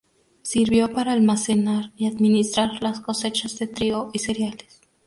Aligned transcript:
Sirvió 0.41 0.91
para 0.91 1.11
almacenar 1.11 1.91
y 1.95 2.07
administrar 2.07 2.81
las 2.81 3.01
cosechas 3.01 3.59
de 3.59 3.67
trigo 3.67 4.09
y 4.13 4.17
cereales. 4.17 4.81